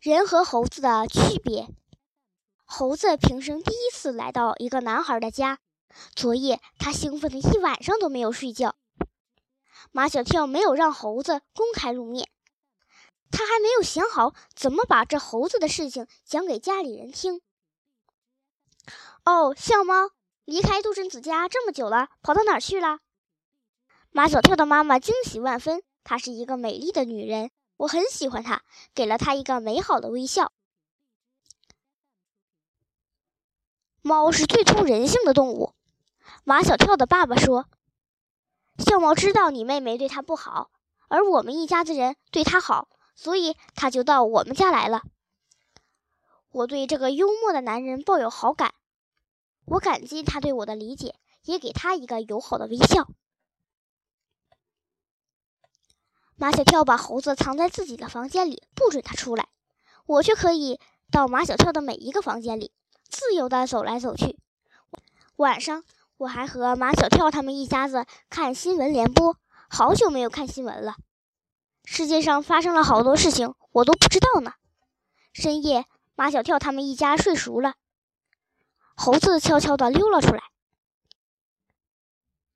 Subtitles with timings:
[0.00, 1.66] 人和猴子的区别。
[2.64, 5.58] 猴子平生第一次来到一个男孩的家，
[6.14, 8.76] 昨夜他兴奋的一晚上都没有睡觉。
[9.90, 12.28] 马小跳没有让猴子公开露面，
[13.32, 17.40] 他还没有想好怎么把这猴子的事情讲给家里人听。
[19.24, 20.10] 哦，笑猫
[20.44, 23.00] 离开杜真子家这么久了，跑到哪儿去了？
[24.10, 28.62] 马小跳的妈妈惊喜万分，她是一个美丽的女人，我很喜欢它，
[28.94, 30.52] 给了它一个美好的微笑。
[34.02, 35.74] 猫是最通人性的动物。
[36.44, 37.68] 马小跳的爸爸说
[38.78, 40.70] ：“笑猫知道你妹妹对他不好，
[41.08, 45.04] 而我们一家子人对他好，所以他就到我们家来了。
[46.50, 48.74] 我对这个幽默的男人抱有好感，
[49.66, 51.14] 我感激他对我的理解，
[51.44, 53.08] 也给他一个友好的微笑。”
[56.40, 59.48] 马小跳把猴子藏在自己的房间里，不准他出来。
[60.06, 60.78] 我却可以
[61.10, 62.72] 到马小跳的每一个房间里。
[63.08, 64.38] 自由地走来走去。
[65.36, 65.82] 晚上，
[66.16, 69.36] 我还和马小跳他们一家子看新闻联播。
[69.68, 70.94] 好久没有看新闻了，
[71.84, 74.52] 世界上发生了好多事情，我都不知道呢。
[75.32, 77.74] 深夜，马小跳他们一家睡熟了，
[78.94, 80.42] 猴子悄悄地溜了出来，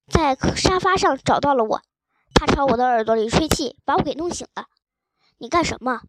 [0.06, 1.82] 在沙发上找到了我。
[2.44, 4.66] 他朝我的耳朵里吹气，把我给弄醒了。
[5.38, 6.00] 你干什么？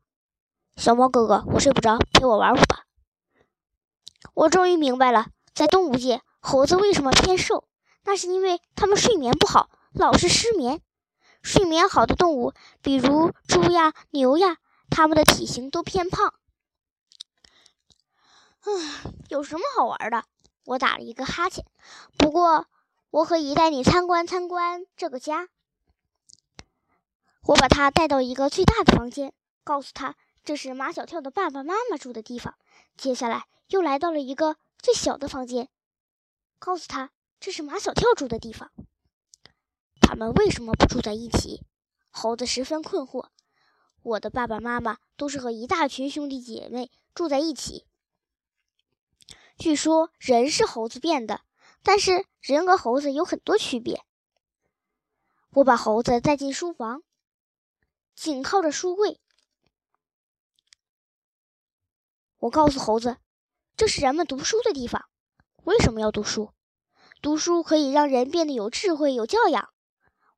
[0.75, 2.85] 小猫哥哥，我睡不着，陪我玩会吧。
[4.33, 7.67] 我终于明白了，在动物界，猴子为什么偏瘦，
[8.03, 10.81] 那是因为它们睡眠不好，老是失眠。
[11.43, 14.57] 睡眠好的动物，比如猪呀、牛呀，
[14.89, 16.33] 它们的体型都偏胖。
[18.65, 20.23] 嗯，有什么好玩的？
[20.65, 21.63] 我打了一个哈欠。
[22.17, 22.65] 不过，
[23.11, 25.49] 我可以带你参观参观这个家。
[27.45, 32.55] 我把他带到一个最大的房间，告诉他这是马小跳的爸爸妈妈住的地方。
[32.97, 33.45] 接下来。
[33.69, 35.67] 又来到了一个最小的房间，
[36.59, 38.71] 告诉他这是马小跳住的地方。
[39.99, 41.63] 他们为什么不住在一起？
[42.11, 43.29] 猴子十分困惑。
[44.03, 47.87] 我的爸爸妈妈都是和一大群兄弟姐妹住在一起。
[49.57, 51.41] 据说人是猴子变的，
[51.81, 54.03] 但是人和猴子有很多区别。
[55.51, 57.01] 我把猴子带进书房，
[58.15, 59.19] 紧靠着书柜。
[62.37, 63.17] 我告诉猴子。
[63.75, 65.09] 这是人们读书的地方。
[65.63, 66.53] 为什么要读书？
[67.23, 69.73] 读书可以让人变得有智慧、有教养。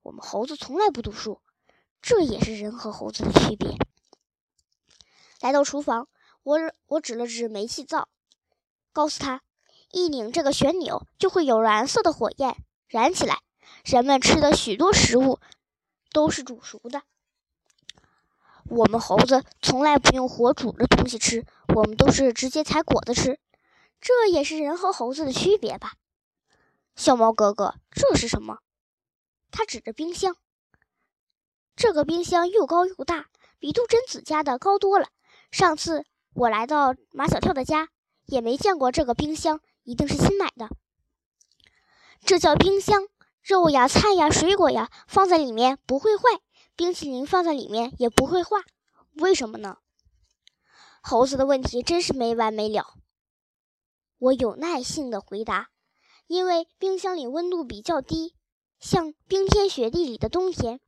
[0.04, 1.42] 我们猴子从来不读书，
[2.02, 3.76] 这也是人和猴子的区别。
[5.42, 6.08] 来到厨房，
[6.44, 8.08] 我我指了指煤气灶，
[8.94, 9.42] 告诉他，
[9.92, 13.42] 一拧这个旋钮，就会有蓝色的火焰燃起来。
[13.84, 15.42] 人们吃的许多食物
[16.14, 17.04] 都是煮熟的。
[18.70, 21.46] 我们猴子从来不用火煮的东西吃，
[21.76, 23.40] 我们都是直接采果子吃，
[24.02, 25.94] 这也是人和猴子的区别吧？
[26.96, 28.60] 小猫哥哥，这是什么？
[29.52, 30.36] 他指着冰箱。
[31.76, 33.28] 这个冰箱又高又大，
[33.60, 35.10] 比杜真子家的高多了。
[35.52, 37.90] 上次我来到马小跳的家，
[38.26, 40.70] 也没见过这个冰箱，一定是新买的。
[42.26, 43.08] 这叫冰箱，
[43.44, 46.24] 肉呀、菜呀、水果呀，放在里面不会坏。
[46.76, 48.58] 冰淇淋放在里面也不会化，
[49.14, 49.78] 为什么呢？
[51.02, 52.96] 猴子的问题真是没完没了。
[54.18, 55.70] 我有耐性的回答
[56.28, 58.36] ：“因为冰箱里温度比较低，
[58.80, 60.82] 像冰天雪地里的冬天。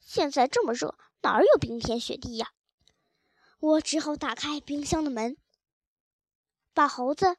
[0.00, 2.52] 现在这么热，哪有冰天雪地呀？”
[3.60, 5.36] 我只好打开冰箱的门，
[6.72, 7.36] 把猴子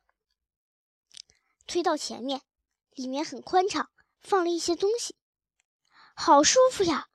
[1.66, 2.42] 推到前面，
[2.92, 3.90] 里面很宽敞，
[4.20, 5.16] 放了一些东西，
[6.14, 7.08] 好舒服呀。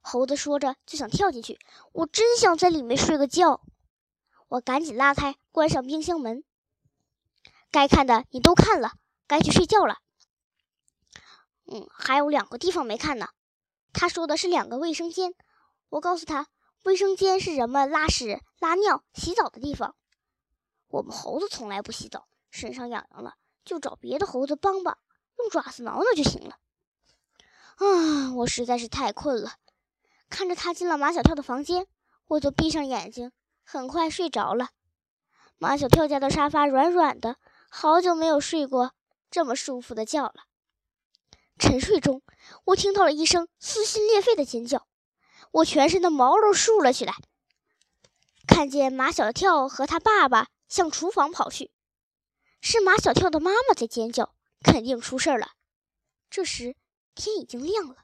[0.00, 1.58] 猴子说着就想跳进去，
[1.92, 3.62] 我真想在里面睡个觉。
[4.48, 6.42] 我赶紧拉开，关上冰箱门。
[7.70, 8.94] 该看的你都看了，
[9.26, 9.98] 该去睡觉了。
[11.66, 13.28] 嗯，还有两个地方没看呢。
[13.92, 15.34] 他说的是两个卫生间。
[15.88, 16.48] 我告诉他，
[16.82, 19.94] 卫生间是人们拉屎、拉尿、洗澡的地方。
[20.88, 23.34] 我们猴子从来不洗澡，身上痒痒了
[23.64, 24.98] 就找别的猴子帮帮，
[25.38, 26.58] 用爪子挠挠就行了。
[27.78, 29.52] 啊，我实在是太困了。
[30.30, 31.86] 看着他进了马小跳的房间，
[32.28, 33.32] 我就闭上眼睛，
[33.64, 34.70] 很快睡着了。
[35.58, 37.36] 马小跳家的沙发软软的，
[37.68, 38.92] 好久没有睡过
[39.30, 40.46] 这么舒服的觉了。
[41.58, 42.22] 沉睡中，
[42.64, 44.86] 我听到了一声撕心裂肺的尖叫，
[45.50, 47.14] 我全身的毛都竖了起来。
[48.46, 51.70] 看见马小跳和他爸爸向厨房跑去，
[52.62, 55.50] 是马小跳的妈妈在尖叫，肯定出事了。
[56.30, 56.76] 这时
[57.14, 57.96] 天已经亮了。